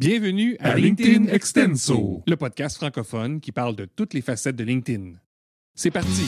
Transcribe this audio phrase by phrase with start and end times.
[0.00, 5.14] Bienvenue à, LinkedIn, Extenso, le podcast francophone qui parle de toutes les facettes de LinkedIn.
[5.74, 6.22] C'est parti!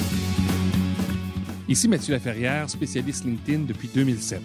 [1.69, 4.41] Ici Mathieu Laferrière, spécialiste LinkedIn depuis 2007.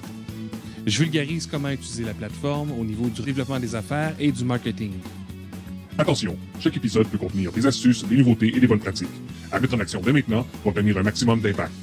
[0.85, 4.91] Je vulgarise comment utiliser la plateforme au niveau du développement des affaires et du marketing.
[5.97, 9.09] Attention, chaque épisode peut contenir des astuces, des nouveautés et des bonnes pratiques.
[9.51, 11.73] À mettre en action dès maintenant pour obtenir un maximum d'impact.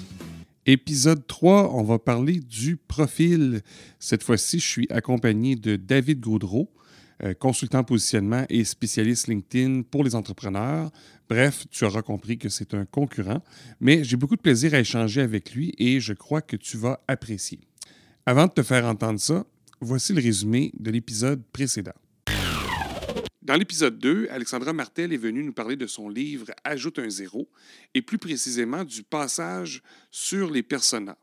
[0.65, 3.63] Épisode 3, on va parler du profil.
[3.99, 6.71] Cette fois-ci, je suis accompagné de David Gaudreau,
[7.25, 10.91] euh, consultant positionnement et spécialiste LinkedIn pour les entrepreneurs.
[11.29, 13.43] Bref, tu auras compris que c'est un concurrent,
[13.81, 17.01] mais j'ai beaucoup de plaisir à échanger avec lui et je crois que tu vas
[17.07, 17.61] apprécier.
[18.27, 19.45] Avant de te faire entendre ça,
[19.81, 21.95] voici le résumé de l'épisode précédent.
[23.43, 27.49] Dans l'épisode 2, Alexandra Martel est venue nous parler de son livre Ajoute un zéro
[27.93, 31.17] et plus précisément du passage sur les personas.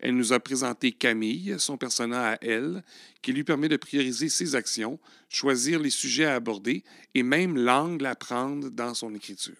[0.00, 2.84] Elle nous a présenté Camille, son persona à elle,
[3.20, 6.84] qui lui permet de prioriser ses actions, choisir les sujets à aborder
[7.14, 9.56] et même l'angle à prendre dans son écriture.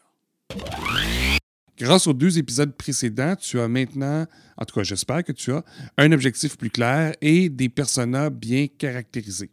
[1.76, 5.64] Grâce aux deux épisodes précédents, tu as maintenant, en tout cas j'espère que tu as,
[5.96, 9.50] un objectif plus clair et des personas bien caractérisés.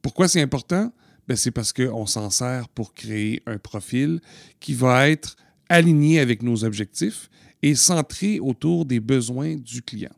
[0.00, 0.92] Pourquoi c'est important?
[1.28, 4.20] Ben, c'est parce qu'on s'en sert pour créer un profil
[4.58, 5.36] qui va être
[5.68, 7.30] aligné avec nos objectifs
[7.62, 10.14] et centré autour des besoins du client.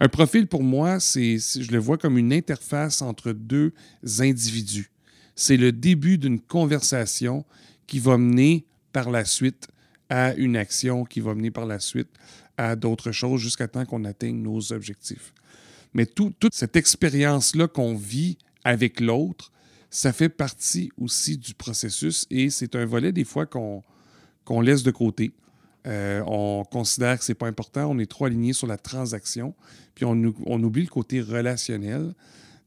[0.00, 3.72] Un profil, pour moi, c'est, je le vois comme une interface entre deux
[4.20, 4.90] individus.
[5.34, 7.44] C'est le début d'une conversation
[7.86, 9.68] qui va mener par la suite
[10.08, 12.10] à une action, qui va mener par la suite
[12.56, 15.32] à d'autres choses jusqu'à temps qu'on atteigne nos objectifs.
[15.94, 19.52] Mais toute cette expérience-là qu'on vit avec l'autre,
[19.90, 24.90] ça fait partie aussi du processus et c'est un volet des fois qu'on laisse de
[24.90, 25.32] côté.
[25.88, 29.54] Euh, on considère que ce n'est pas important, on est trop aligné sur la transaction,
[29.94, 30.22] puis on,
[30.62, 32.14] oublie le côté relationnel.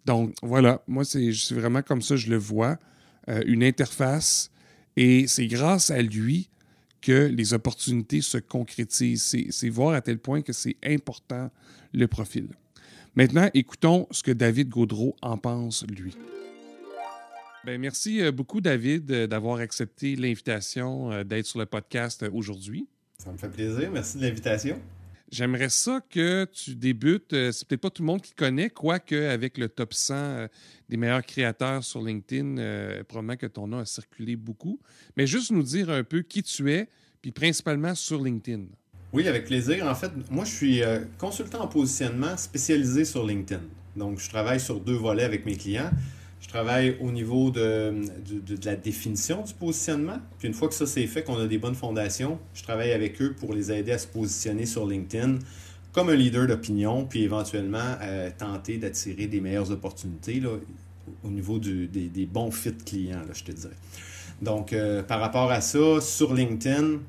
[0.05, 2.79] Donc voilà, moi, c'est vraiment comme ça, je le vois,
[3.29, 4.49] euh, une interface,
[4.97, 6.49] et c'est grâce à lui
[7.01, 9.35] que les opportunités se concrétisent.
[9.49, 11.51] C'est voir à tel point que c'est important
[11.93, 12.47] le profil.
[13.15, 16.15] Maintenant, écoutons ce que David Gaudreau en pense, lui.
[17.65, 22.87] Bien, merci euh, beaucoup, David, d'avoir accepté l'invitation d'être sur le podcast aujourd'hui.
[23.23, 23.91] Ça me fait plaisir.
[23.91, 24.81] Merci de l'invitation.
[25.31, 27.33] J'aimerais ça que tu débutes.
[27.33, 30.47] Euh, c'est peut-être pas tout le monde qui connaît, quoique avec le top 100 euh,
[30.89, 34.79] des meilleurs créateurs sur LinkedIn, euh, probablement que ton nom a circulé beaucoup.
[35.17, 36.89] Mais juste nous dire un peu qui tu es,
[37.21, 38.63] puis principalement sur LinkedIn.
[39.13, 39.85] Oui, avec plaisir.
[39.85, 40.81] En fait, moi, je suis
[41.19, 43.61] consultant en positionnement spécialisé sur LinkedIn.
[43.95, 45.91] Donc, je travaille sur deux volets avec mes clients.
[46.51, 47.93] Travaille au niveau de,
[48.65, 50.17] la définition du positionnement.
[50.37, 53.21] Puis une fois que ça c'est fait, qu'on a des bonnes fondations, je travaille avec
[53.21, 55.39] eux pour les aider à se positionner sur LinkedIn
[55.93, 60.41] comme un leader d'opinion, puis éventuellement euh, tenter d'attirer des meilleures opportunités
[61.23, 63.77] au niveau des, bons fit clients, je te dirais.
[64.41, 66.99] Donc, euh, par rapport à ça, sur LinkedIn,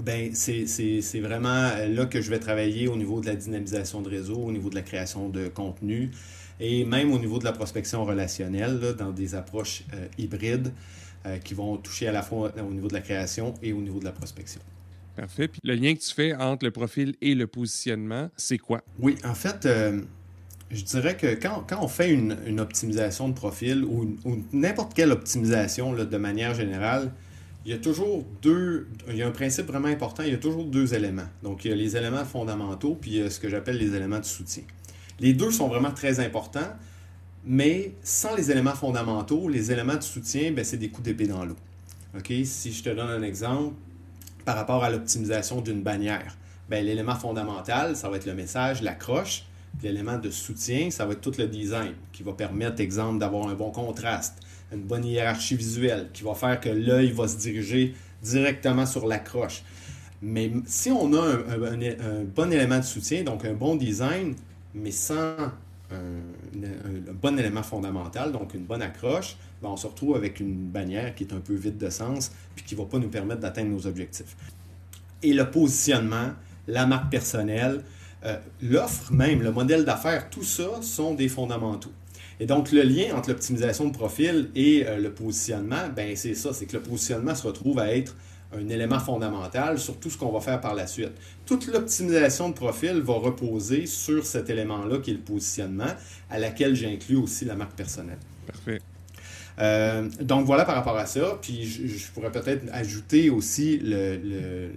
[0.00, 4.36] ben, c'est vraiment là que je vais travailler au niveau de la dynamisation de réseau,
[4.36, 6.10] au niveau de la création de contenu,
[6.60, 10.72] et même au niveau de la prospection relationnelle, dans des approches euh, hybrides
[11.26, 13.98] euh, qui vont toucher à la fois au niveau de la création et au niveau
[14.00, 14.60] de la prospection.
[15.16, 15.48] Parfait.
[15.48, 18.82] Puis le lien que tu fais entre le profil et le positionnement, c'est quoi?
[19.00, 20.00] Oui, en fait, euh,
[20.70, 24.16] je dirais que quand, on fait une, optimisation de profil ou,
[24.52, 27.12] n'importe quelle optimisation de manière générale,
[27.64, 30.38] il y a toujours deux, il y a un principe vraiment important, il y a
[30.38, 31.28] toujours deux éléments.
[31.42, 33.94] Donc, il y a les éléments fondamentaux, puis il y a ce que j'appelle les
[33.94, 34.62] éléments de soutien.
[35.20, 36.72] Les deux sont vraiment très importants,
[37.44, 41.44] mais sans les éléments fondamentaux, les éléments de soutien, ben, c'est des coups d'épée dans
[41.44, 41.56] l'eau.
[42.44, 43.74] Si je te donne un exemple
[44.44, 46.36] par rapport à l'optimisation d'une bannière,
[46.68, 49.44] ben, l'élément fondamental, ça va être le message, l'accroche.
[49.82, 53.54] L'élément de soutien, ça va être tout le design qui va permettre, exemple, d'avoir un
[53.54, 54.38] bon contraste,
[54.72, 59.62] une bonne hiérarchie visuelle, qui va faire que l'œil va se diriger directement sur l'accroche.
[60.20, 64.34] Mais si on a un, bon élément de soutien, donc un bon design,
[64.74, 65.36] mais sans
[65.90, 71.14] un, bon élément fondamental, donc une bonne accroche, ben, on se retrouve avec une bannière
[71.14, 73.70] qui est un peu vide de sens, puis qui ne va pas nous permettre d'atteindre
[73.70, 74.36] nos objectifs.
[75.22, 76.30] Et le positionnement,
[76.66, 77.82] la marque personnelle,
[78.24, 81.92] euh, l'offre même, le modèle d'affaires, tout ça sont des fondamentaux.
[82.40, 86.52] Et donc, le lien entre l'optimisation de profil et euh, le positionnement, ben, c'est ça,
[86.52, 88.14] c'est que le positionnement se retrouve à être
[88.52, 91.12] un élément fondamental sur tout ce qu'on va faire par la suite.
[91.44, 95.92] Toute l'optimisation de profil va reposer sur cet élément-là qui est le positionnement,
[96.30, 98.18] à laquelle j'inclus aussi la marque personnelle.
[98.46, 98.80] Parfait.
[99.60, 101.38] Euh, donc voilà par rapport à ça.
[101.42, 103.80] Puis je, pourrais peut-être ajouter aussi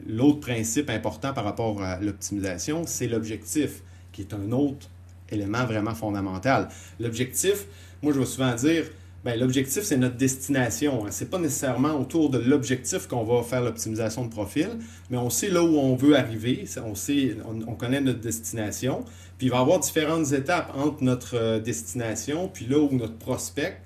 [0.08, 3.82] l'autre principe important par rapport à l'optimisation, c'est l'objectif,
[4.12, 4.90] qui est un autre
[5.30, 6.68] élément vraiment fondamental.
[7.00, 7.66] L'objectif,
[8.02, 8.86] moi je vais souvent dire,
[9.26, 11.06] l'objectif, c'est notre destination.
[11.12, 14.70] Ce n'est pas nécessairement autour de l'objectif qu'on va faire l'optimisation de profil,
[15.10, 19.06] mais on sait là où on veut arriver, on, sait, on, connaît notre destination,
[19.38, 23.18] puis il va y avoir différentes étapes entre notre euh, destination, puis là où notre
[23.18, 23.78] prospect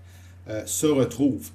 [0.47, 1.49] euh, se retrouve.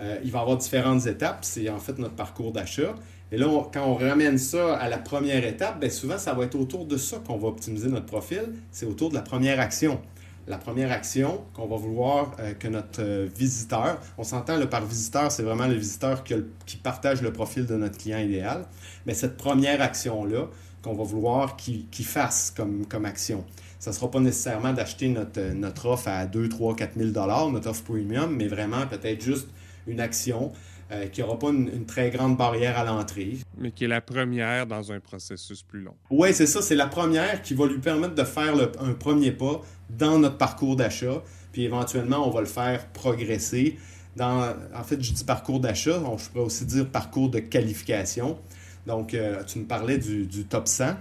[0.00, 2.94] Euh, il va y avoir différentes étapes, c'est en fait notre parcours d'achat.
[3.30, 6.54] Et là, quand on ramène ça à la première étape, bien souvent, ça va être
[6.54, 10.02] autour de ça qu'on va optimiser notre profil, c'est autour de la première action
[10.46, 14.84] la première action qu'on va vouloir euh, que notre euh, visiteur, on s'entend le par
[14.84, 18.66] visiteur, c'est vraiment le visiteur qui, partage le profil de notre client idéal,
[19.06, 20.48] mais cette première action-là
[20.82, 23.44] qu'on va vouloir qu'il fasse comme, comme action.
[23.78, 27.10] Ça ne sera pas nécessairement d'acheter notre, euh, notre offre à 2, 3, 4 000
[27.50, 29.48] notre offre premium, mais vraiment peut-être juste
[29.86, 30.52] une action
[30.92, 33.38] euh, qui n'aura pas une, très grande barrière à l'entrée.
[33.56, 35.94] Mais qui est la première dans un processus plus long.
[36.10, 36.60] Oui, c'est ça.
[36.60, 40.76] C'est la première qui va lui permettre de faire un premier pas dans notre parcours
[40.76, 41.22] d'achat.
[41.52, 43.78] Puis éventuellement, on va le faire progresser.
[44.16, 48.38] Dans, en fait, je dis parcours d'achat, je pourrais aussi dire parcours de qualification.
[48.86, 50.96] Donc, euh, tu me parlais du, top 100.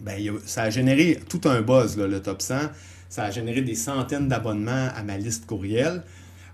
[0.00, 2.56] Bien, ça a généré tout un buzz, le top 100.
[3.08, 6.02] Ça a généré des centaines d'abonnements à ma liste courriel.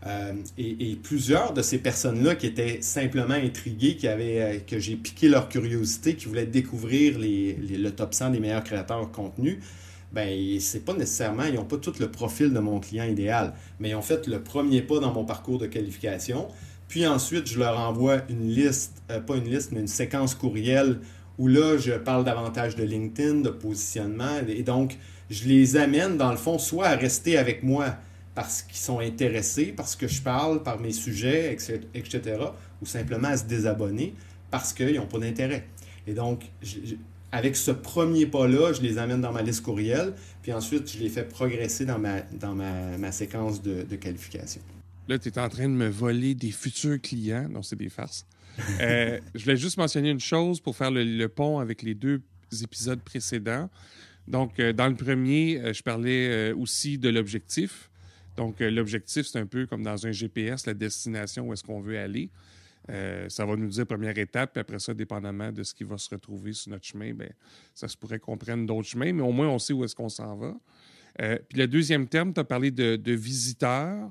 [0.07, 4.97] Euh, et, plusieurs de ces personnes-là qui étaient simplement intriguées, qui avaient, euh, que j'ai
[4.97, 9.61] piqué leur curiosité, qui voulaient découvrir le top 100 des meilleurs créateurs de contenu,
[10.13, 13.91] ben c'est pas nécessairement, ils n'ont pas tout le profil de mon client idéal, mais
[13.91, 16.49] ils ont fait le premier pas dans mon parcours de qualification.
[16.89, 20.99] Puis ensuite, je leur envoie une liste, euh, pas une liste, mais une séquence courriel
[21.39, 24.99] où là, je parle davantage de LinkedIn, de positionnement, et donc
[25.31, 27.97] je les amène dans le fond soit à rester avec moi
[28.35, 32.21] parce qu'ils sont intéressés, parce que je parle, par mes sujets, etc.,
[32.81, 34.15] ou simplement à se désabonner
[34.53, 35.67] parce qu'ils n'ont pas d'intérêt.
[36.07, 36.45] Et donc,
[37.33, 40.13] avec ce premier pas-là, je les amène dans ma liste courriel,
[40.43, 44.61] puis ensuite, je les fais progresser dans ma, dans ma, séquence de, qualification.
[45.09, 47.49] Là, tu es en train de me voler des futurs clients.
[47.49, 48.27] Non, c'est des farces.
[48.81, 52.21] Euh, je voulais juste mentionner une chose pour faire le, pont avec les deux
[52.63, 53.71] épisodes précédents.
[54.29, 57.91] Donc, euh, dans le premier, euh, je parlais aussi de l'objectif.
[58.37, 61.81] Donc, euh, l'objectif, c'est un peu comme dans un GPS, la destination où est-ce qu'on
[61.81, 62.31] veut aller.
[62.91, 65.99] Euh, ça va nous dire première étape, puis après ça, dépendamment de ce qui va
[65.99, 67.31] se retrouver sur notre chemin, bien,
[67.75, 70.09] ça se pourrait qu'on prenne d'autres chemins, mais au moins on sait où est-ce qu'on
[70.09, 70.55] s'en va.
[71.21, 74.11] Euh, puis le deuxième terme, tu as parlé de, visiteurs.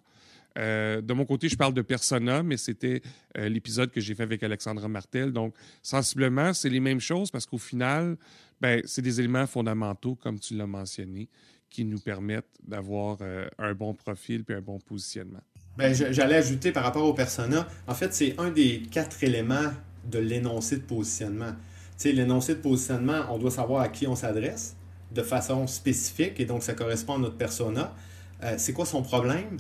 [0.56, 3.02] de mon côté, je parle de persona, mais c'était
[3.36, 5.34] l'épisode que j'ai fait avec Alexandra Martel.
[5.34, 8.16] Donc, sensiblement, c'est les mêmes choses parce qu'au final,
[8.62, 11.28] ben, c'est des éléments fondamentaux, comme tu l'as mentionné,
[11.72, 15.42] qui nous permettent d'avoir euh, un bon profil puis un bon positionnement.
[15.78, 19.72] Ben, j'allais ajouter par rapport au persona, en fait, c'est un des quatre éléments
[20.06, 21.54] de l'énoncé de positionnement.
[21.98, 24.76] Tu l'énoncé de positionnement, on doit savoir à qui on s'adresse
[25.12, 27.96] de façon spécifique et donc ça correspond à notre persona.
[28.44, 29.58] Euh, c'est quoi son problème?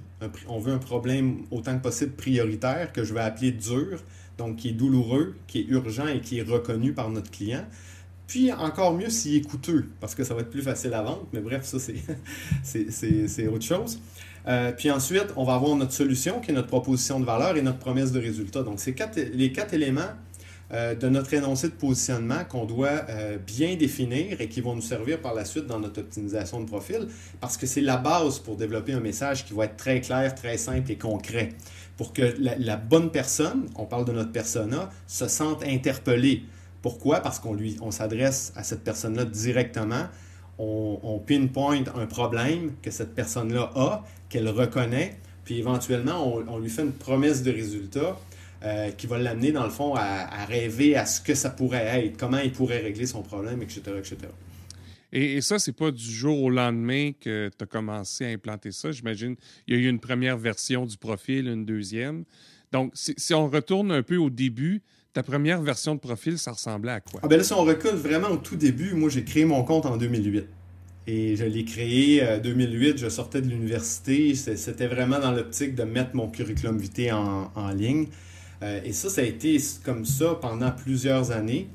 [0.47, 4.03] on veut un problème autant que possible prioritaire que je vais appeler dur,
[4.37, 7.65] donc qui est douloureux, qui est urgent et qui est reconnu par notre client.
[8.31, 11.27] Puis encore mieux s'il est coûteux, parce que ça va être plus facile à vendre,
[11.33, 11.77] mais bref, ça
[12.63, 13.99] c'est autre chose.
[14.47, 17.61] Euh, puis ensuite, on va avoir notre solution, qui est notre proposition de valeur et
[17.61, 18.63] notre promesse de résultat.
[18.63, 18.95] Donc, c'est
[19.33, 20.13] les quatre éléments
[20.71, 24.81] euh, de notre énoncé de positionnement qu'on doit euh, bien définir et qui vont nous
[24.81, 27.09] servir par la suite dans notre optimisation de profil,
[27.41, 30.55] parce que c'est la base pour développer un message qui va être très clair, très
[30.55, 31.49] simple et concret.
[31.97, 36.45] Pour que la, la bonne personne, on parle de notre persona, se sente interpellée.
[36.81, 37.19] Pourquoi?
[37.19, 40.07] Parce qu'on on s'adresse à cette personne-là directement.
[40.57, 46.83] On, pinpoint un problème que cette personne-là a, qu'elle reconnaît, puis éventuellement, on, lui fait
[46.83, 48.19] une promesse de résultat
[48.63, 52.17] euh, qui va l'amener, dans le fond, à, rêver à ce que ça pourrait être,
[52.17, 53.81] comment il pourrait régler son problème, etc.
[53.97, 54.17] etc.
[55.11, 58.71] Et, et ça, c'est pas du jour au lendemain que tu as commencé à implanter
[58.71, 58.91] ça.
[58.91, 59.35] J'imagine
[59.67, 62.23] il y a eu une première version du profil, une deuxième.
[62.71, 64.83] Donc, si on retourne un peu au début,
[65.13, 67.19] ta première version de profil, ça ressemblait à quoi?
[67.23, 69.85] Ah ben là, si on recule vraiment au tout début, moi, j'ai créé mon compte
[69.85, 70.45] en 2008.
[71.07, 74.35] Et je l'ai créé en euh, 2008, je sortais de l'université.
[74.35, 78.07] C'était vraiment dans l'optique de mettre mon curriculum vitae en, ligne.
[78.61, 81.67] Euh, et ça, ça a été comme ça pendant plusieurs années.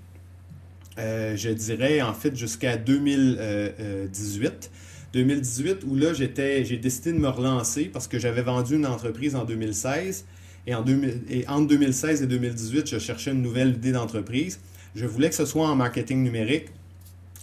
[0.99, 4.71] Euh, je dirais en fait jusqu'à 2018.
[5.13, 9.45] 2018 où là, j'ai décidé de me relancer parce que j'avais vendu une entreprise en
[9.45, 10.25] 2016
[10.67, 14.59] et, en entre 2016 et 2018, je cherchais une nouvelle idée d'entreprise.
[14.95, 16.67] Je voulais que ce soit en marketing numérique,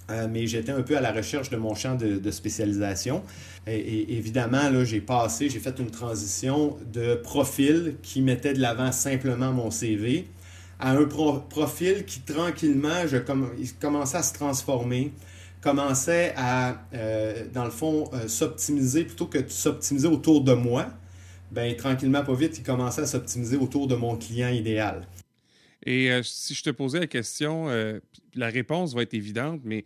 [0.09, 3.23] euh, mais j'étais un peu à la recherche de mon champ de, spécialisation.
[3.65, 8.91] Et, évidemment, là, j'ai passé, j'ai fait une transition de profil qui mettait de l'avant
[8.91, 10.27] simplement mon CV
[10.79, 13.17] à un profil qui tranquillement, je
[13.57, 15.13] il commençait à se transformer.
[15.61, 20.87] commençait à, euh, dans le fond, euh, s'optimiser plutôt que s'optimiser autour de moi,
[21.53, 25.07] ben tranquillement, pas vite, il commençait à s'optimiser autour de mon client idéal.
[25.85, 27.67] Et euh, si je te posais la question,
[28.35, 29.85] la réponse va être évidente, mais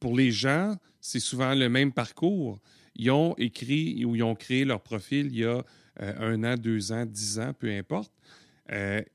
[0.00, 2.60] pour les gens, c'est souvent le même parcours.
[2.96, 5.64] Ils ont écrit ou ils ont créé leur profil il y a
[5.98, 8.12] un an, deux ans, dix ans, peu importe.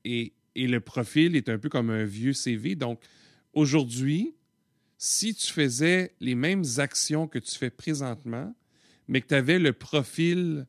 [0.05, 2.75] et, et le profil est un peu comme un vieux CV.
[2.75, 3.01] Donc,
[3.53, 4.36] aujourd'hui,
[4.98, 8.53] si tu faisais les mêmes actions que tu fais présentement,
[9.07, 10.67] mais que tu avais le profil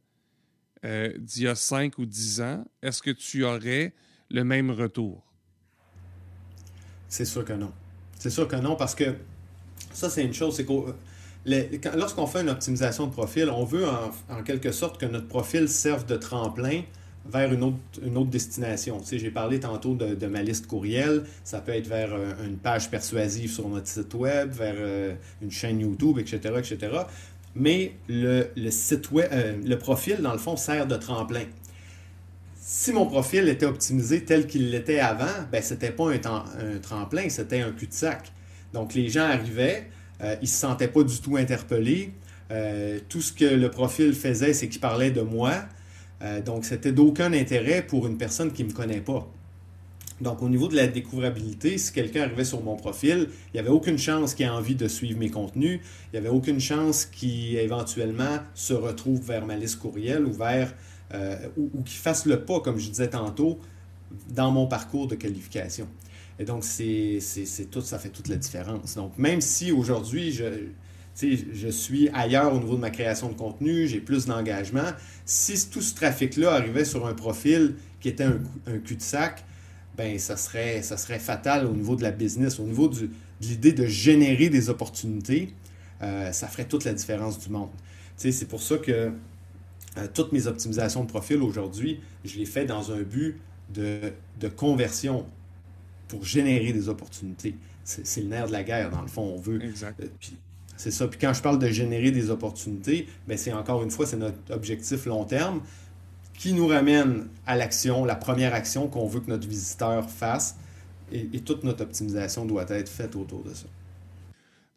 [0.85, 3.93] euh, d'il y a 5 ou 10 ans, est-ce que tu aurais
[4.31, 5.23] le même retour?
[7.09, 7.73] C'est sûr que non.
[8.19, 9.17] C'est sûr que non, parce que
[9.93, 14.43] ça, c'est une chose, c'est que lorsqu'on fait une optimisation de profil, on veut en,
[14.43, 16.83] quelque sorte que notre profil serve de tremplin
[17.27, 19.01] vers une autre, destination.
[19.01, 21.25] Tu j'ai parlé tantôt de, ma liste courriel.
[21.45, 25.51] Ça peut être vers euh, une page persuasive sur notre site web, vers euh, une
[25.51, 26.79] chaîne YouTube, etc., etc.
[27.55, 31.45] Mais le, euh, le profil, dans le fond, sert de tremplin.
[32.57, 37.29] Si mon profil était optimisé tel qu'il l'était avant, ben, ce n'était pas un, tremplin,
[37.29, 38.31] c'était un cul-de-sac.
[38.73, 39.89] Donc, les gens arrivaient,
[40.23, 42.13] ils ne se sentaient pas du tout interpellés.
[43.09, 45.65] tout ce que le profil faisait, c'est qu'il parlait de moi.
[46.23, 49.29] Euh, donc, c'était d'aucun intérêt pour une personne qui ne me connaît pas.
[50.21, 53.71] Donc, au niveau de la découvrabilité, si quelqu'un arrivait sur mon profil, il n'y avait
[53.71, 55.81] aucune chance qu'il ait envie de suivre mes contenus.
[56.13, 60.75] Il n'y avait aucune chance qu'il éventuellement se retrouve vers ma liste courriel ou vers
[61.15, 63.59] euh, ou, qu'il fasse le pas, comme je disais tantôt,
[64.29, 65.89] dans mon parcours de qualification.
[66.39, 67.21] Et donc, c'est
[67.71, 68.95] tout, ça fait toute la différence.
[68.95, 70.45] Donc, même si aujourd'hui, je,
[71.17, 74.93] je suis ailleurs au niveau de ma création de contenu, j'ai plus d'engagement.
[75.25, 78.39] Si tout ce trafic-là arrivait sur un profil qui était un,
[78.85, 79.45] cul-de-sac,
[80.01, 83.11] ben ça serait, ça serait fatal au niveau de la business, au niveau de
[83.43, 85.53] l'idée de générer des opportunités.
[86.01, 87.69] Euh, ça ferait toute la différence du monde.
[88.17, 89.13] C'est pour ça que
[89.99, 93.39] euh, toutes mes optimisations de profil aujourd'hui, je les fais dans un but
[93.75, 94.15] de,
[94.57, 95.27] conversion
[96.09, 97.55] pour générer des opportunités.
[97.85, 99.35] C'est le nerf de la guerre, dans le fond.
[99.37, 99.63] On veut.
[99.63, 100.01] Exact.
[100.01, 100.07] Euh,
[100.79, 101.09] c'est ça.
[101.09, 104.39] Puis quand je parle de générer des opportunités, ben c'est encore une fois, c'est notre
[104.51, 105.61] objectif long terme
[106.41, 110.57] qui nous ramène à l'action, la première action qu'on veut que notre visiteur fasse.
[111.13, 113.67] Et, toute notre optimisation doit être faite autour de ça.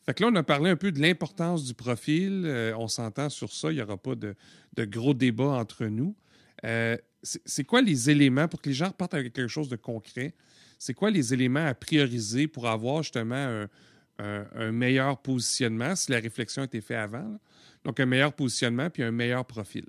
[0.05, 2.43] Fait que là, on a parlé un peu de l'importance du profil.
[2.45, 3.71] Euh, on s'entend sur ça.
[3.71, 4.35] Il n'y aura pas de,
[4.77, 6.13] gros débats entre nous.
[6.65, 10.33] Euh, c'est quoi les éléments pour que les gens repartent avec quelque chose de concret?
[10.77, 13.65] C'est quoi les éléments à prioriser pour avoir justement
[14.19, 17.39] un, meilleur positionnement si la réflexion a été faite avant.
[17.85, 19.85] Donc, un meilleur positionnement puis un meilleur profil.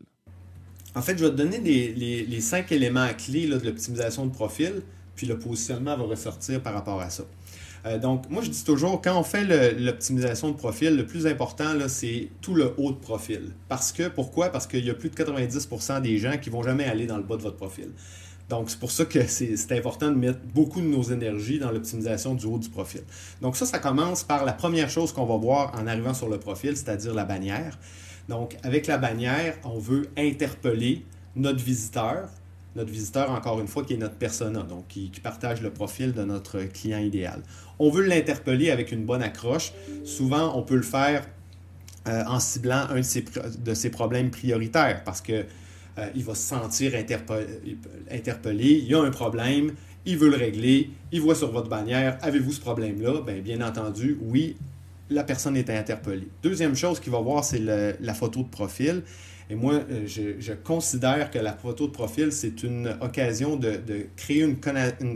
[0.94, 4.82] En fait, je vais te donner les, cinq éléments clés de l'optimisation de profil,
[5.16, 7.24] puis le positionnement va ressortir par rapport à ça.
[7.86, 9.44] Euh, donc, moi, je dis toujours, quand on fait
[9.78, 13.52] l'optimisation de profil, le plus important, c'est tout le haut de profil.
[13.68, 14.50] Parce que, pourquoi?
[14.50, 17.24] Parce qu'il y a plus de 90% des gens qui vont jamais aller dans le
[17.24, 17.90] bas de votre profil.
[18.48, 22.34] Donc, c'est pour ça que c'est important de mettre beaucoup de nos énergies dans l'optimisation
[22.34, 23.02] du haut du profil.
[23.40, 26.38] Donc, ça, ça commence par la première chose qu'on va voir en arrivant sur le
[26.38, 27.78] profil, c'est-à-dire la bannière.
[28.28, 31.04] Donc, avec la bannière, on veut interpeller
[31.36, 32.28] notre visiteur,
[32.76, 36.24] notre visiteur, encore une fois, qui est notre persona, donc qui, partage le profil de
[36.24, 37.42] notre client idéal.
[37.78, 39.72] On veut l'interpeller avec une bonne accroche.
[40.04, 41.26] Souvent, on peut le faire
[42.08, 45.44] euh, en ciblant un de ses, problèmes prioritaires parce que
[45.96, 46.92] euh, il va se sentir
[48.10, 49.72] interpellé, il y a un problème,
[50.04, 53.22] il veut le régler, il voit sur votre bannière, avez-vous ce problème-là?
[53.22, 54.56] Bien, bien entendu, oui,
[55.10, 56.28] la personne est interpellée.
[56.42, 59.02] Deuxième chose qu'il va voir, c'est la photo de profil.
[59.50, 63.78] Et moi, euh, je, considère que la photo de profil, c'est une occasion de,
[64.16, 64.56] créer une,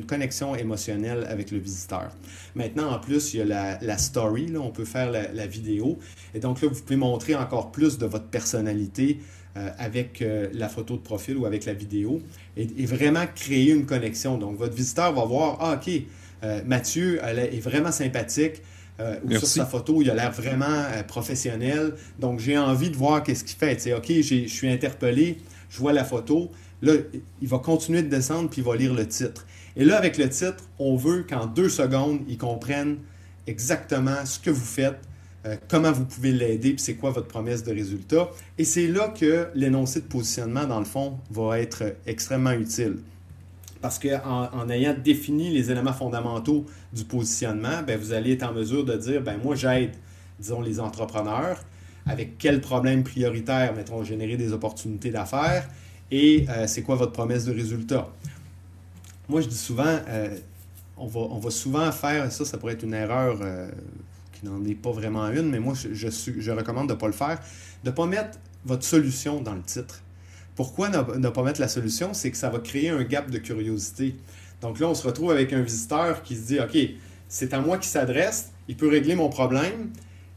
[0.04, 2.11] connexion émotionnelle avec le visiteur.
[2.54, 5.99] Maintenant, en plus, il y a la, story, on peut faire la, vidéo.
[6.35, 9.18] Et donc là, vous pouvez montrer encore plus de votre personnalité,
[9.57, 12.21] euh, avec euh, la photo de profil ou avec la vidéo
[12.57, 14.37] et, vraiment créer une connexion.
[14.37, 15.90] Donc, votre visiteur va voir, ah, OK,
[16.66, 18.62] Mathieu elle est vraiment sympathique.
[19.25, 21.95] Ou sur sa photo, il a l'air vraiment professionnel.
[22.19, 23.81] Donc, j'ai envie de voir qu'est-ce qu'il fait.
[23.81, 25.38] sais, OK, je suis interpellé,
[25.71, 26.50] je vois la photo.
[26.83, 26.95] Là,
[27.40, 29.47] il va continuer de descendre puis il va lire le titre.
[29.76, 32.99] Et là, avec le titre, on veut qu'en deux secondes, il comprenne
[33.47, 34.99] exactement ce que vous faites,
[35.47, 38.28] euh, comment vous pouvez l'aider, puis c'est quoi votre promesse de résultat.
[38.59, 42.99] Et c'est là que l'énoncé de positionnement, dans le fond, va être extrêmement utile.
[43.80, 48.52] Parce qu'en en, ayant défini les éléments fondamentaux du positionnement, ben, vous allez être en
[48.52, 49.92] mesure de dire, ben, moi j'aide,
[50.38, 51.62] disons, les entrepreneurs
[52.06, 55.68] avec quel problème prioritaire, mettons, générer des opportunités d'affaires
[56.11, 58.08] et euh, c'est quoi votre promesse de résultat?
[59.28, 60.37] Moi, je dis souvent, euh,
[60.97, 63.38] on, va, on, va, souvent faire, ça, ça pourrait être une erreur
[64.38, 67.12] qui n'en est pas vraiment une, mais moi, je, je, recommande de ne pas le
[67.12, 67.38] faire,
[67.85, 70.02] de ne pas mettre votre solution dans le titre.
[70.59, 72.15] Pourquoi ne, pas mettre la solution?
[72.15, 74.17] C'est que ça va créer un gap de curiosité.
[74.61, 76.77] Donc là, on se retrouve avec un visiteur qui se dit, OK,
[77.29, 79.91] c'est à moi qui s'adresse, il peut régler mon problème,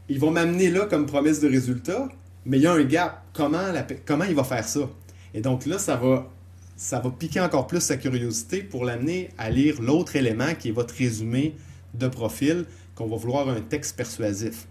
[0.08, 2.08] il va m'amener là comme promesse de résultat,
[2.46, 3.24] mais il y a un gap.
[3.34, 4.88] Comment, il va faire ça?
[5.34, 6.30] Et donc là, ça va,
[6.76, 10.72] ça va piquer encore plus sa curiosité pour l'amener à lire l'autre élément qui est
[10.72, 11.56] votre résumé
[11.94, 14.68] de profil, qu'on va vouloir un texte persuasif.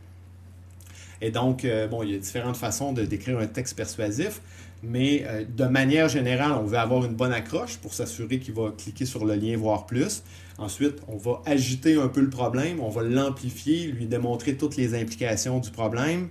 [1.21, 4.41] Et donc, euh, bon, il y a différentes façons de décrire un texte persuasif,
[4.83, 8.71] mais euh, de manière générale, on veut avoir une bonne accroche pour s'assurer qu'il va
[8.75, 10.23] cliquer sur le lien voir plus.
[10.57, 14.99] Ensuite, on va agiter un peu le problème, on va l'amplifier, lui démontrer toutes les
[14.99, 16.29] implications du problème.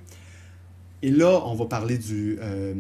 [1.03, 2.39] Et là, on va parler du...
[2.43, 2.75] Euh,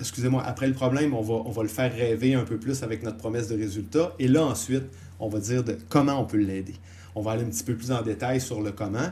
[0.00, 3.02] excusez-moi, après le problème, on va, on va le faire rêver un peu plus avec
[3.02, 4.14] notre promesse de résultat.
[4.18, 4.84] Et là, ensuite,
[5.20, 6.74] on va dire de comment on peut l'aider.
[7.14, 9.10] On va aller un petit peu plus en détail sur le comment.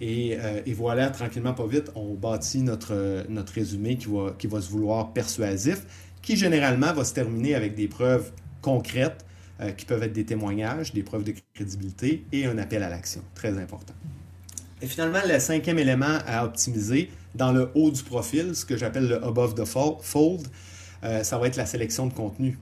[0.00, 4.46] Et, euh, et, voilà, tranquillement, pas vite, on bâtit notre, notre résumé qui va, qui
[4.46, 5.82] va se vouloir persuasif,
[6.22, 8.30] qui généralement va se terminer avec des preuves
[8.62, 9.24] concrètes
[9.60, 13.22] euh, qui peuvent être des témoignages, des preuves de crédibilité et un appel à l'action.
[13.34, 13.94] Très important.
[14.80, 19.08] Et finalement, le cinquième élément à optimiser dans le haut du profil, ce que j'appelle
[19.08, 20.46] le above the fold,
[21.02, 22.56] euh, ça va être la sélection de contenu.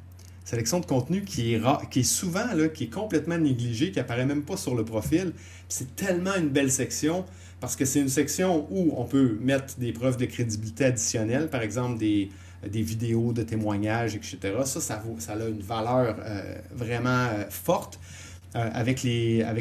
[0.47, 4.45] Sélection de contenu qui est, qui est souvent, qui est complètement négligée, qui apparaît même
[4.45, 5.33] pas sur le profil.
[5.69, 7.25] C'est tellement une belle section
[7.61, 11.63] parce que c'est une section où on peut mettre des preuves de crédibilité additionnelles, par
[11.63, 12.31] exemple des,
[12.63, 14.39] vidéos de témoignages, etc.
[14.65, 17.99] Ça, ça, a une valeur euh, vraiment euh, forte
[18.55, 19.03] euh, avec,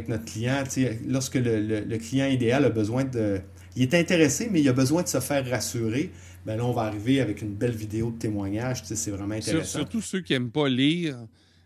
[0.07, 0.63] notre client.
[1.07, 3.41] Lorsque le, client idéal a besoin de...
[3.75, 6.11] Il est intéressé, mais il a besoin de se faire rassurer.
[6.45, 8.83] Ben là, on va arriver avec une belle vidéo de témoignage.
[8.83, 9.79] C'est vraiment intéressant.
[9.79, 11.17] Surtout ceux qui n'aiment pas lire,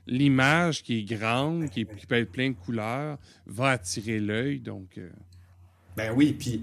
[0.07, 4.59] l'image qui est grande, qui, peut être plein de couleurs, va attirer l'œil.
[4.59, 5.00] Donc...
[5.98, 6.62] Ben oui, puis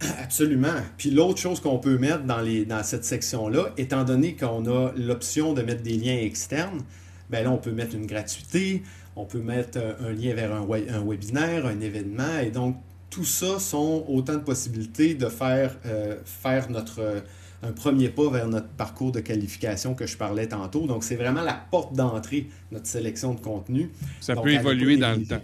[0.22, 0.80] Absolument.
[0.96, 4.92] Puis l'autre chose qu'on peut mettre dans, les, dans cette section-là, étant donné qu'on a
[4.96, 6.82] l'option de mettre des liens externes,
[7.30, 8.82] ben là, on peut mettre une gratuité,
[9.16, 12.76] on peut mettre un lien vers un, un webinaire, un événement, et donc
[13.10, 17.22] tout ça sont autant de possibilités de faire, euh, faire notre,
[17.62, 20.86] un premier pas vers notre parcours de qualification que je parlais tantôt.
[20.86, 23.90] Donc, c'est vraiment la porte d'entrée, notre sélection de contenu.
[24.20, 25.40] Ça peut évoluer dans le temps.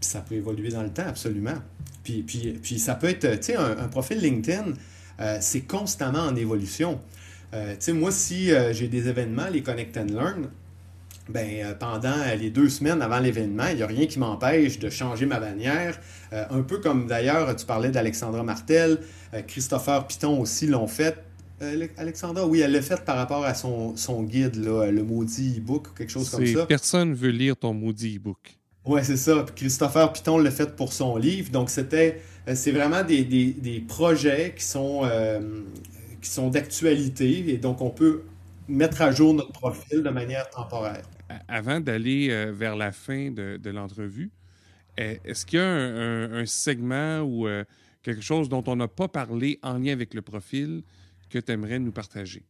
[0.00, 1.56] Puis ça peut évoluer dans le temps, absolument.
[2.02, 4.72] Puis, puis, puis ça peut être, tu sais, un, profil LinkedIn,
[5.20, 7.00] euh, c'est constamment en évolution.
[7.52, 10.48] Euh, tu sais, moi, si euh, j'ai des événements, les Connect and Learn,
[11.28, 15.26] ben, pendant les deux semaines avant l'événement, il n'y a rien qui m'empêche de changer
[15.26, 16.00] ma bannière.
[16.32, 18.98] un peu comme d'ailleurs, tu parlais d'Alexandra Martel,
[19.46, 21.16] Christopher Piton aussi l'ont fait.
[21.98, 25.88] Alexandra, oui, elle l'a fait par rapport à son, son guide, là, le maudit e-book,
[25.96, 26.66] quelque chose comme ça.
[26.66, 28.60] Personne veut lire ton maudit e-book.
[28.86, 29.44] Oui, c'est ça.
[29.54, 31.50] Christopher Piton l'a fait pour son livre.
[31.50, 35.60] Donc, c'était, euh, c'est vraiment des, des, projets qui sont, euh,
[36.22, 38.22] qui sont d'actualité et donc on peut
[38.70, 41.02] mettre à jour notre profil de manière temporaire.
[41.48, 44.30] Avant d'aller euh, vers la fin de, de l'entrevue,
[44.96, 47.48] est-ce qu'il y a un, segment ou
[48.02, 50.82] quelque chose dont on n'a pas parlé en lien avec le profil
[51.30, 52.42] que tu aimerais nous partager?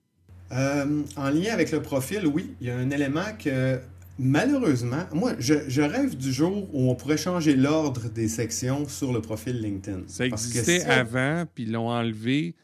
[0.50, 2.56] en lien avec le profil, oui.
[2.60, 3.78] Il y a un élément que
[4.22, 9.22] Malheureusement, moi, je, rêve du jour où on pourrait changer l'ordre des sections sur le
[9.22, 10.02] profil LinkedIn.
[10.08, 12.54] Ça existait avant, puis ils l'ont enlevé,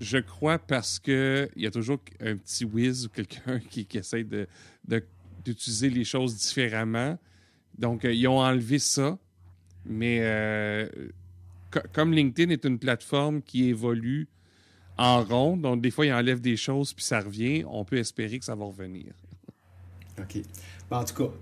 [0.00, 4.26] je crois, parce qu'il y a toujours un petit whiz ou quelqu'un qui, essaie
[5.44, 7.18] d'utiliser les choses différemment.
[7.78, 9.18] Donc, euh, ils ont enlevé ça.
[9.86, 10.88] Mais euh,
[11.92, 14.28] comme LinkedIn est une plateforme qui évolue
[14.96, 18.38] en rond, donc des fois, ils enlèvent des choses, puis ça revient, on peut espérer
[18.38, 19.12] que ça va revenir.
[20.18, 20.38] OK.
[20.90, 21.34] en tout cas,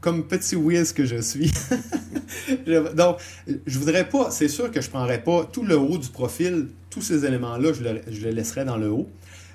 [0.00, 1.50] comme petit whiz que je suis,
[2.94, 3.18] donc,
[3.66, 7.02] je voudrais pas, c'est sûr que je prendrais pas tout le haut du profil, tous
[7.02, 7.82] ces éléments-là, je
[8.12, 9.08] je laisserais dans le haut.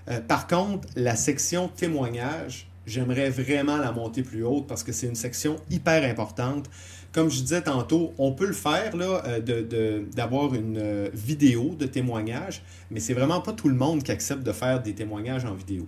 [0.10, 5.08] Euh, par contre, la section témoignage, j'aimerais vraiment la monter plus haute parce que c'est
[5.08, 6.70] une section hyper importante.
[7.14, 11.86] Comme je disais tantôt, on peut le faire là, euh, d'avoir une euh, vidéo de
[11.86, 15.54] témoignage, mais c'est vraiment pas tout le monde qui accepte de faire des témoignages en
[15.54, 15.88] vidéo.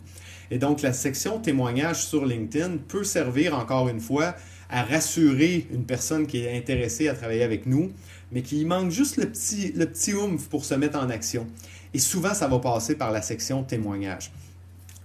[0.52, 4.36] Et donc, la section témoignages sur LinkedIn peut servir encore une fois
[4.70, 7.92] à rassurer une personne qui est intéressée à travailler avec nous,
[8.32, 11.48] mais qui manque juste le petit, le oomph pour se mettre en action.
[11.94, 14.32] Et souvent, ça va passer par la section témoignages.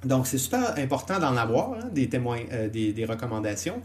[0.04, 3.82] Donc, c'est super important d'en avoir hein, des, témoins, euh, des, recommandations,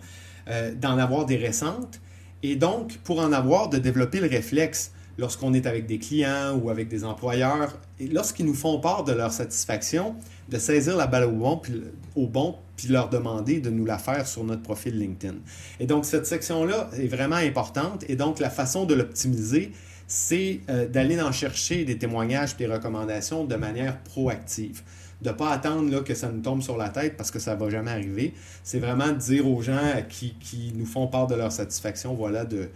[0.47, 1.99] euh, d'en avoir des récentes,
[2.41, 6.69] et donc, pour en avoir, de développer le réflexe lorsqu'on est avec des clients ou
[6.69, 10.15] avec des employeurs, et lorsqu'ils nous font part de leur satisfaction,
[10.49, 11.81] de saisir la balle au bon, puis,
[12.15, 15.35] au bon, puis leur demander de nous la faire sur notre profil LinkedIn.
[15.79, 18.03] Et donc, cette section-là est vraiment importante.
[18.09, 19.71] Et donc, la façon de l'optimiser,
[20.07, 24.81] c'est euh, d'aller en chercher des témoignages, des recommandations de manière proactive.
[25.21, 27.55] De ne pas attendre là, que ça nous tombe sur la tête parce que ça
[27.55, 28.33] ne va jamais arriver.
[28.63, 32.43] C'est vraiment de dire aux gens qui, qui, nous font part de leur satisfaction, voilà,
[32.43, 32.69] de,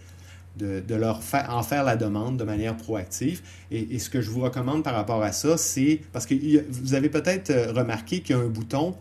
[0.56, 3.40] de, leur en faire la demande de manière proactive.
[3.70, 6.34] Et, ce que je vous recommande par rapport à ça, c'est parce que
[6.70, 8.94] vous avez peut-être euh, remarqué qu'il y a un bouton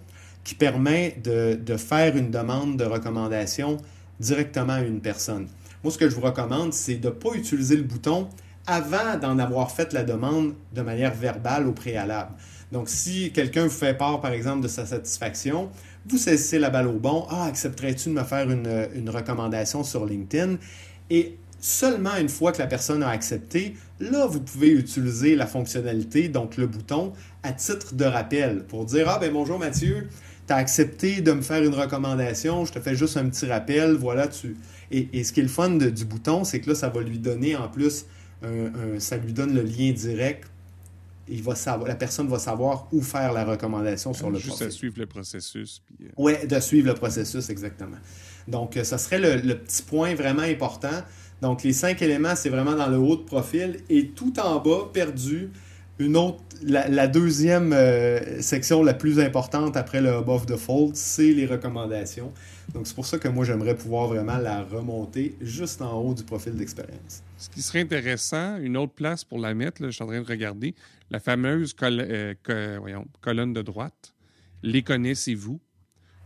[0.43, 3.77] qui permet de, faire une demande de recommandation
[4.19, 5.47] directement à une personne.
[5.83, 8.27] Moi, ce que je vous recommande, c'est de ne pas utiliser le bouton
[8.65, 12.31] avant d'en avoir fait la demande de manière verbale au préalable.
[12.71, 15.69] Donc, si quelqu'un vous fait part, par exemple, de sa satisfaction,
[16.07, 17.25] vous saisissez la balle au bon.
[17.29, 20.57] Ah, accepterais-tu de me faire une, recommandation sur LinkedIn?
[21.09, 26.29] Et seulement une fois que la personne a accepté, là, vous pouvez utiliser la fonctionnalité,
[26.29, 30.07] donc le bouton, à titre de rappel pour dire Ah, ben bonjour Mathieu,
[30.47, 33.93] tu as accepté de me faire une recommandation, je te fais juste un petit rappel,
[33.93, 34.55] voilà, tu.
[34.91, 37.55] Et, ce qui est le fun du bouton, c'est que là, ça va lui donner
[37.55, 38.05] en plus,
[38.97, 40.49] ça lui donne le lien direct.
[41.31, 44.67] Il va savoir, la personne va savoir où faire la recommandation sur le Juste profil.
[44.67, 45.83] à suivre le processus.
[45.85, 46.07] Puis...
[46.07, 47.97] Euh, oui, de suivre le processus, exactement.
[48.49, 51.03] Donc, euh, ça serait le, petit point vraiment important.
[51.41, 53.77] Donc, les cinq éléments, c'est vraiment dans le haut de profil.
[53.89, 55.49] Et tout en bas, perdu,
[55.99, 61.31] une autre, la, deuxième euh, section la plus importante après le above the fold, c'est
[61.31, 62.31] les recommandations.
[62.73, 66.23] Donc c'est pour ça que moi j'aimerais pouvoir vraiment la remonter juste en haut du
[66.23, 67.23] profil d'expérience.
[67.37, 70.21] Ce qui serait intéressant, une autre place pour la mettre, là, je suis en train
[70.21, 70.75] de regarder,
[71.09, 72.33] la fameuse euh,
[73.21, 74.13] colonne de droite,
[74.63, 75.59] les connaissez-vous,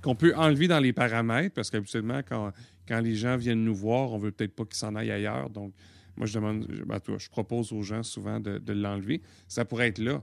[0.03, 2.51] qu'on peut enlever dans les paramètres, parce qu'habituellement, quand,
[2.87, 5.49] quand les gens viennent nous voir, on veut peut-être pas qu'ils s'en aillent ailleurs.
[5.49, 5.73] Donc,
[6.17, 9.21] moi, je demande, ben, toi, je propose aux gens souvent de, de l'enlever.
[9.47, 10.21] Ça pourrait être là.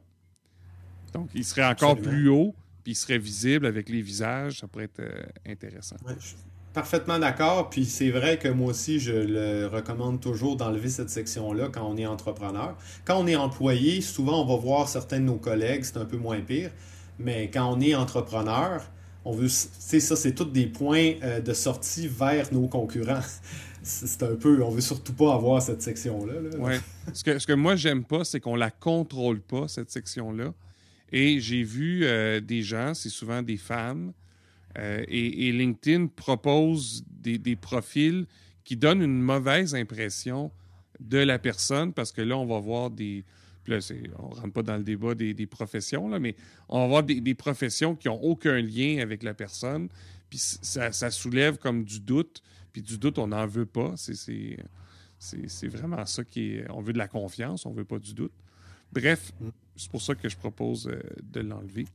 [1.14, 2.12] Donc, il serait encore Absolument.
[2.12, 4.60] plus haut, puis il serait visible avec les visages.
[4.60, 5.96] Ça pourrait être euh, intéressant.
[6.06, 6.36] Ouais, je suis
[6.72, 7.70] parfaitement d'accord.
[7.70, 11.96] Puis c'est vrai que moi aussi, je le recommande toujours d'enlever cette section-là quand on
[11.96, 12.76] est entrepreneur.
[13.04, 16.18] Quand on est employé, souvent, on va voir certains de nos collègues, c'est un peu
[16.18, 16.70] moins pire.
[17.18, 18.82] Mais quand on est entrepreneur,
[19.24, 23.20] on veut, ça, c'est tous des points euh, de sortie vers nos concurrents.
[23.83, 26.35] c'est un peu, on veut surtout pas avoir cette section-là.
[26.40, 26.59] Là.
[26.59, 26.80] Ouais.
[27.12, 30.52] ce, que, ce que moi, j'aime pas, c'est qu'on la contrôle pas, cette section-là.
[31.12, 34.12] Et j'ai vu euh, des gens, c'est souvent des femmes,
[34.78, 38.26] euh, et, LinkedIn propose des, profils
[38.64, 40.52] qui donnent une mauvaise impression
[41.00, 43.24] de la personne parce que là, on va voir des.
[43.68, 46.35] On ne rentre pas dans le débat des, professions, mais
[46.68, 49.88] on va voir des, professions qui n'ont aucun lien avec la personne.
[50.29, 52.42] Puis ça, soulève comme du doute.
[52.73, 53.94] Puis du doute, on n'en veut pas.
[53.96, 58.33] C'est vraiment ça veut de la confiance, on ne veut pas du doute.
[58.92, 59.33] Bref,
[59.77, 61.87] c'est pour ça que je propose euh, de l'enlever.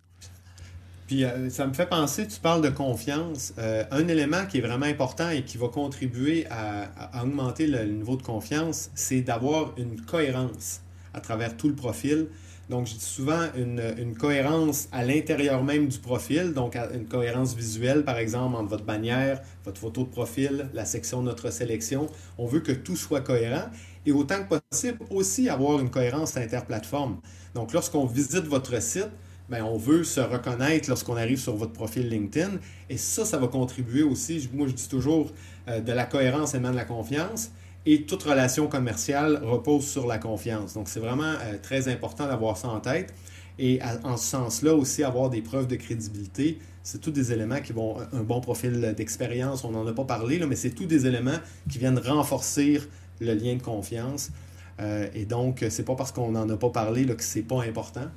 [1.07, 3.53] Puis euh, ça me fait penser, tu parles de confiance.
[3.57, 8.15] Euh, un élément qui est vraiment important et qui va contribuer à, augmenter le, niveau
[8.15, 10.81] de confiance, c'est d'avoir une cohérence
[11.15, 12.27] à travers tout le profil.
[12.69, 18.03] Donc, dis souvent une, une cohérence à l'intérieur même du profil, donc une cohérence visuelle,
[18.03, 22.07] par exemple, entre votre bannière, votre photo de profil, la section notre sélection.
[22.39, 23.69] On veut que tout soit cohérent
[24.07, 27.17] et autant que possible aussi avoir une cohérence interplateforme.
[27.53, 29.09] Donc, lorsqu'on visite votre site,
[29.47, 32.53] Bien, on veut se reconnaître lorsqu'on arrive sur votre profil LinkedIn.
[32.89, 35.31] Et ça, ça va contribuer aussi, moi je dis toujours,
[35.67, 37.51] euh, de la cohérence émane de la confiance.
[37.85, 40.73] Et toute relation commerciale repose sur la confiance.
[40.73, 43.13] Donc, c'est vraiment euh, très important d'avoir ça en tête.
[43.59, 47.61] Et à, en ce sens-là aussi, avoir des preuves de crédibilité, c'est tous des éléments
[47.61, 50.85] qui vont, un bon profil d'expérience, on n'en a pas parlé, là, mais c'est tous
[50.85, 52.81] des éléments qui viennent renforcer
[53.19, 54.31] le lien de confiance.
[54.79, 57.63] Euh, et donc, c'est pas parce qu'on n'en a pas parlé là, que c'est pas
[57.63, 58.07] important.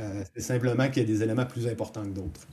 [0.00, 2.46] Euh, c'est simplement qu'il y a des éléments plus importants que d'autres.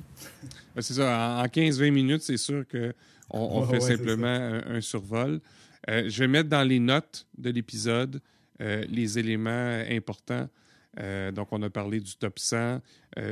[0.75, 1.41] Ben, c'est ça.
[1.41, 2.93] En 15-20 minutes, c'est sûr qu'on
[3.29, 5.41] on fait ouais, simplement un, un, survol.
[5.89, 8.21] Euh, je vais mettre dans les notes de l'épisode
[8.61, 10.47] euh, les éléments importants.
[10.99, 12.81] Euh, donc, on a parlé du top 100.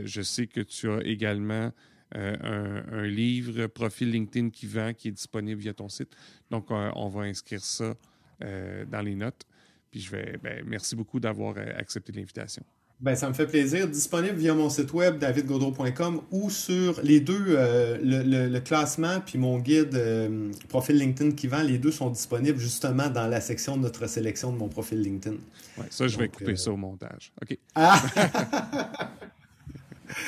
[0.04, 1.72] je sais que tu as également
[2.16, 6.16] un, livre, Profil LinkedIn qui vend, qui est disponible via ton site.
[6.50, 7.96] Donc, on va inscrire ça
[8.40, 9.44] dans les notes.
[9.92, 12.64] Puis je vais, ben, merci beaucoup d'avoir accepté l'invitation.
[13.02, 13.88] Ben, ça me fait plaisir.
[13.88, 19.22] Disponible via mon site web davidgaudreau.com ou sur les deux, euh, le, le, le, classement
[19.26, 23.40] puis mon guide euh, profil LinkedIn qui vend, les deux sont disponibles justement dans la
[23.40, 25.38] section de notre sélection de mon profil LinkedIn.
[25.78, 26.56] Ouais, ça, je Donc, vais couper euh...
[26.58, 27.32] ça au montage.
[27.42, 27.58] OK.
[27.74, 28.04] Ah!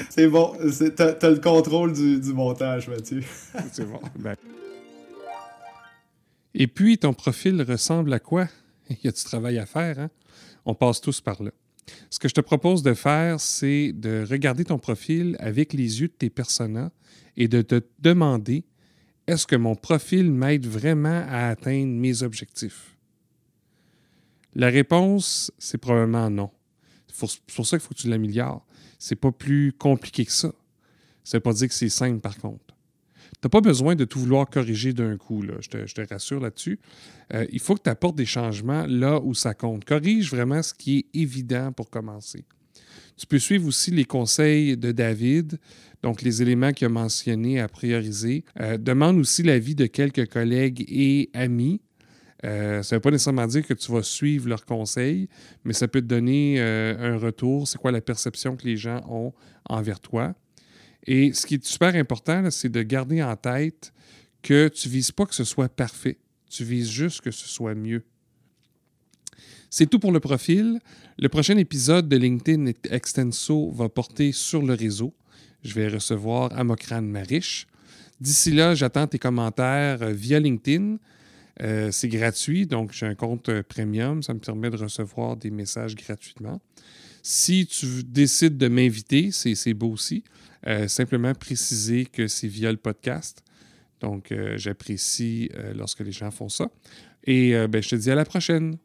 [0.09, 0.55] C'est bon.
[0.59, 3.21] Tu as, as, le contrôle du, du montage, Mathieu.
[3.73, 3.99] C'est bon.
[4.17, 4.35] Ben...
[6.53, 8.47] Et puis, ton profil ressemble à quoi?
[8.89, 10.09] Il y a du travail à faire, hein?
[10.65, 11.51] On passe tous par là.
[12.09, 16.07] Ce que je te propose de faire, c'est de regarder ton profil avec les yeux
[16.07, 16.91] de tes personas
[17.37, 18.65] et de te demander
[19.27, 22.97] est-ce que mon profil m'aide vraiment à atteindre mes objectifs?
[24.53, 26.51] La réponse, c'est probablement non.
[27.07, 28.65] C'est pour ça qu'il faut que tu l'améliores.
[28.99, 30.53] C'est pas plus compliqué que ça.
[31.23, 32.70] Ça veut pas dire que c'est simple, par contre.
[33.41, 35.55] Tu n'as pas besoin de tout vouloir corriger d'un coup, là.
[35.61, 36.79] Je, te, rassure là-dessus.
[37.33, 39.83] Euh, il faut que tu apportes des changements là où ça compte.
[39.83, 42.45] Corrige vraiment ce qui est évident pour commencer.
[43.17, 45.59] Tu peux suivre aussi les conseils de David,
[46.03, 48.45] donc les éléments qu'il a mentionnés à prioriser.
[48.59, 51.81] Euh, demande aussi l'avis de quelques collègues et amis.
[52.45, 55.27] Euh, ça ne veut pas nécessairement dire que tu vas suivre leurs conseils,
[55.63, 57.67] mais ça peut te donner un retour.
[57.67, 59.33] C'est quoi la perception que les gens ont
[59.65, 60.35] envers toi?
[61.07, 63.91] Et ce qui est super important, c'est de garder en tête
[64.41, 66.17] que tu ne vises pas que ce soit parfait.
[66.49, 68.03] Tu vises juste que ce soit mieux.
[69.69, 70.79] C'est tout pour le profil.
[71.17, 75.13] Le prochain épisode de LinkedIn Extenso va porter sur le réseau.
[75.63, 77.67] Je vais recevoir Amokran Marish.
[78.19, 80.97] D'ici là, j'attends tes commentaires via LinkedIn.
[81.61, 84.21] Euh, c'est gratuit, donc j'ai un compte premium.
[84.23, 86.59] Ça me permet de recevoir des messages gratuitement.
[87.23, 90.23] Si tu décides de m'inviter, c'est beau aussi.
[90.67, 93.43] Euh, simplement préciser que c'est via le podcast.
[93.99, 96.69] Donc, euh, j'apprécie euh, lorsque les gens font ça.
[97.25, 98.77] Et ben, je te dis à la prochaine.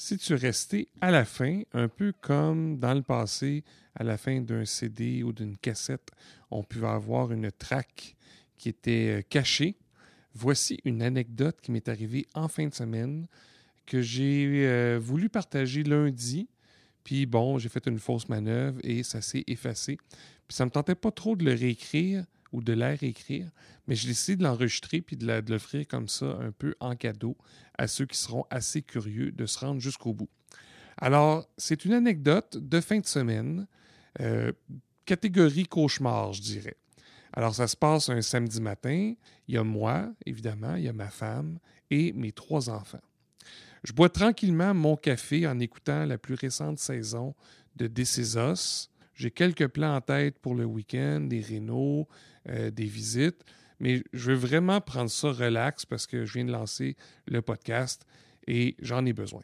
[0.00, 3.64] Si tu restais à la fin, un peu comme dans le passé,
[3.96, 6.12] à la fin d'un CD ou d'une cassette,
[6.52, 8.14] on pouvait avoir une traque
[8.58, 9.76] qui était cachée
[10.34, 13.26] Voici une anecdote qui m'est arrivée en fin de semaine
[13.86, 16.48] que j'ai euh, voulu partager lundi.
[17.02, 19.98] Puis bon, j'ai fait une fausse manœuvre et ça s'est effacé.
[20.46, 23.50] Puis ça ne me tentait pas trop de le réécrire ou de la réécrire,
[23.86, 27.36] mais j'ai décidé de l'enregistrer puis de l'offrir comme ça un peu en cadeau
[27.76, 30.28] à ceux qui seront assez curieux de se rendre jusqu'au bout.
[30.96, 33.66] Alors, c'est une anecdote de fin de semaine,
[34.20, 34.52] euh,
[35.04, 36.76] catégorie cauchemar, je dirais.
[37.32, 39.14] Alors, ça se passe un samedi matin.
[39.46, 41.58] Il y a moi, évidemment, il y a ma femme
[41.90, 43.00] et mes trois enfants.
[43.84, 47.34] Je bois tranquillement mon café en écoutant la plus récente saison
[47.76, 48.90] de Décésos.
[49.18, 52.06] J'ai quelques plans en tête pour le week-end, des rénaux,
[52.48, 53.44] euh, des visites,
[53.80, 58.06] mais je veux vraiment prendre ça relax parce que je viens de lancer le podcast
[58.46, 59.42] et j'en ai besoin.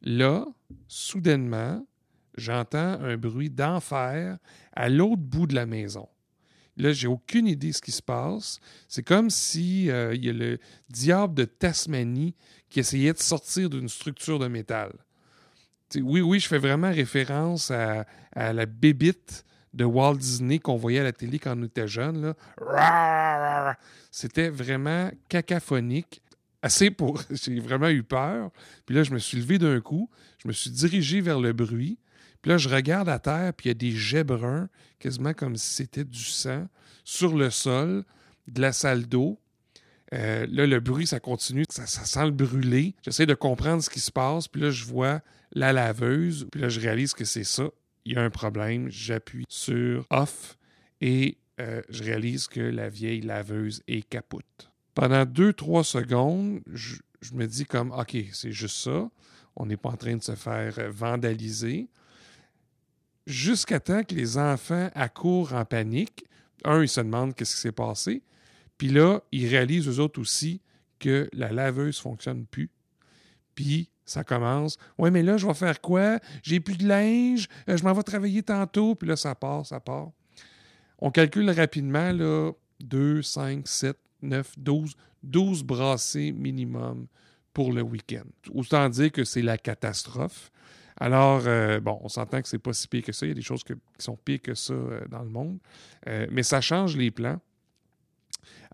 [0.00, 0.46] Là,
[0.86, 1.86] soudainement,
[2.38, 4.38] j'entends un bruit d'enfer
[4.72, 6.08] à l'autre bout de la maison.
[6.78, 8.58] Là, j'ai aucune idée de ce qui se passe.
[8.88, 12.34] C'est comme si euh, y a le diable de Tasmanie
[12.70, 14.92] qui essayait de sortir d'une structure de métal.
[15.96, 21.04] Oui, oui, je fais vraiment référence à, la bébite de Walt Disney qu'on voyait à
[21.04, 22.34] la télé quand on était jeune.
[24.10, 26.22] C'était vraiment cacaphonique.
[26.60, 27.22] Assez pour.
[27.30, 28.50] J'ai vraiment eu peur.
[28.84, 30.10] Puis là, je me suis levé d'un coup.
[30.42, 31.98] Je me suis dirigé vers le bruit.
[32.42, 35.56] Puis là, je regarde à terre, puis il y a des jets bruns, quasiment comme
[35.56, 36.66] si c'était du sang,
[37.04, 38.04] sur le sol
[38.46, 39.40] de la salle d'eau.
[40.14, 42.94] Euh, là, le bruit, ça continue, ça, sent le brûler.
[43.02, 45.20] J'essaie de comprendre ce qui se passe, puis là, je vois
[45.52, 47.68] la laveuse, puis là, je réalise que c'est ça.
[48.04, 48.88] Il y a un problème.
[48.90, 50.56] J'appuie sur off
[51.00, 54.70] et euh, je réalise que la vieille laveuse est capote.
[54.94, 59.10] Pendant deux, trois secondes, je, je me dis comme, OK, c'est juste ça.
[59.56, 61.88] On n'est pas en train de se faire vandaliser
[63.28, 66.24] jusqu'à temps que les enfants accourent en panique.
[66.64, 68.22] Un, ils se demandent qu'est-ce qui s'est passé.
[68.78, 70.60] Puis là, ils réalisent eux autres aussi
[70.98, 72.70] que la laveuse ne fonctionne plus.
[73.54, 74.78] Puis ça commence.
[74.96, 76.18] Ouais, mais là, je vais faire quoi?
[76.42, 78.94] J'ai plus de linge, euh, je m'en vais travailler tantôt.
[78.94, 80.10] Puis là, ça part, ça part.
[80.98, 87.06] On calcule rapidement, là, 2, 5, 7, 9, 12, 12 brassées minimum
[87.52, 88.26] pour le week-end.
[88.54, 90.50] Autant dire que c'est la catastrophe.
[91.00, 93.26] Alors, euh, bon, on s'entend que c'est pas si pire que ça.
[93.26, 95.58] Il y a des choses qui sont pires que ça euh, dans le monde.
[96.30, 97.38] Mais ça change les plans.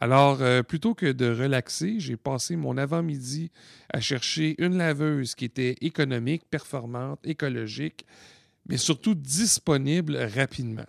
[0.00, 3.50] Alors, plutôt que de relaxer, j'ai passé mon avant-midi
[3.90, 8.04] à chercher une laveuse qui était économique, performante, écologique,
[8.68, 10.86] mais surtout disponible rapidement.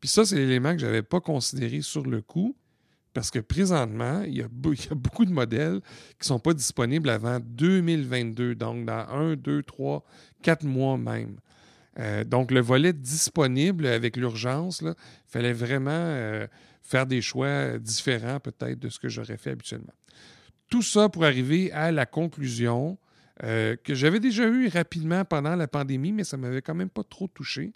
[0.00, 2.54] Puis ça, c'est l'élément que je n'avais pas considéré sur le coup.
[3.14, 5.80] Parce que présentement, il y, a, beaucoup de modèles
[6.10, 10.04] qui ne sont pas disponibles avant 2022, donc dans un, deux, trois,
[10.42, 11.38] quatre mois même.
[11.98, 14.94] Euh, donc, le volet disponible avec l'urgence, il
[15.26, 16.46] fallait vraiment euh,
[16.88, 19.92] faire des choix différents peut-être de ce que j'aurais fait habituellement.
[20.68, 22.98] Tout ça pour arriver à la conclusion
[23.42, 26.90] euh, que j'avais déjà eue rapidement pendant la pandémie, mais ça ne m'avait quand même
[26.90, 27.72] pas trop touché.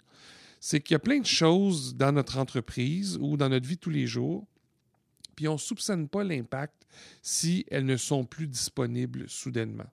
[0.59, 3.89] C'est qu'il y a plein de choses dans notre entreprise ou dans notre vie tous
[3.89, 4.45] les jours
[5.35, 6.85] puis on ne soupçonne pas l'impact
[7.21, 9.89] si elles ne sont plus disponibles soudainement.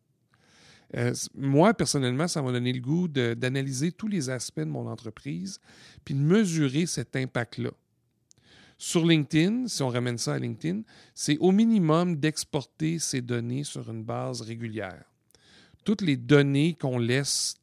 [0.97, 5.61] Euh, moi, personnellement, ça m'a donné le goût d'analyser tous les aspects de mon entreprise,
[6.05, 7.71] puis de mesurer cet impact-là.
[8.83, 10.81] Sur LinkedIn, si on ramène ça à LinkedIn,
[11.15, 15.05] c'est au minimum d'exporter ces données sur une base régulière.
[15.85, 17.57] Toutes les données qu'on laisse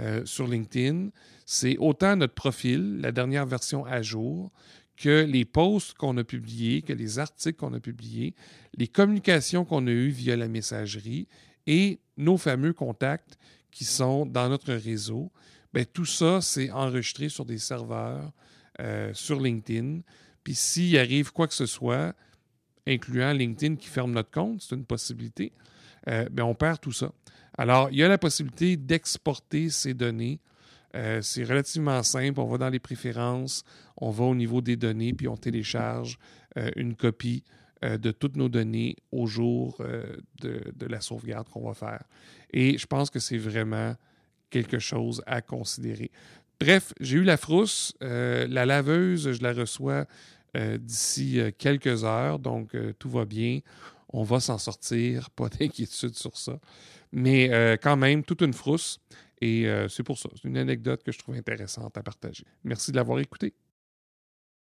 [0.00, 1.10] euh, sur LinkedIn,
[1.46, 4.50] c'est autant notre profil, la dernière version à jour,
[4.96, 8.34] que les posts qu'on a publiés, que les articles qu'on a publiés,
[8.76, 11.28] les communications qu'on a eues via la messagerie
[11.68, 13.38] et nos fameux contacts
[13.70, 15.30] qui sont dans notre réseau.
[15.72, 18.32] Bien, tout ça, c'est enregistré sur des serveurs
[18.80, 20.00] euh, sur LinkedIn.
[20.44, 22.14] Puis s'il arrive quoi que ce soit,
[22.86, 25.52] incluant LinkedIn qui ferme notre compte, c'est une possibilité,
[26.08, 27.12] euh, bien, on perd tout ça.
[27.56, 30.40] Alors, il y a la possibilité d'exporter ces données.
[30.94, 32.40] Euh, c'est relativement simple.
[32.40, 33.64] On va dans les préférences,
[33.96, 36.18] on va au niveau des données, puis on télécharge
[36.58, 37.42] euh, une copie
[37.82, 39.76] de toutes nos données au jour
[40.40, 42.02] de, la sauvegarde qu'on va faire.
[42.50, 43.94] Et je pense que c'est vraiment
[44.48, 46.10] quelque chose à considérer.
[46.64, 47.94] Bref, j'ai eu la frousse.
[48.00, 50.06] la laveuse, je la reçois
[50.54, 53.60] d'ici quelques heures, donc tout va bien.
[54.16, 56.58] On va s'en sortir, pas d'inquiétude sur ça.
[57.10, 59.00] Mais euh, quand même, toute une frousse.
[59.40, 60.28] Et euh, c'est pour ça.
[60.34, 62.44] C'est une anecdote que je trouve intéressante à partager.
[62.62, 63.54] Merci de l'avoir écouté.